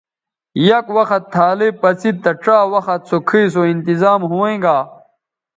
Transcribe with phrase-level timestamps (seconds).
[0.67, 4.77] یک وخت تھالئ پڅید تہ ڇا وخت سو کھئ سو انتظام ھویں گا